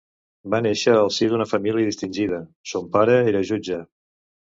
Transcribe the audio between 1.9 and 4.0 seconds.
distingida; son pare era jutge.